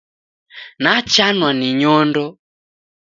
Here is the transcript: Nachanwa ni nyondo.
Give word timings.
Nachanwa 0.83 1.49
ni 1.59 1.69
nyondo. 1.81 2.25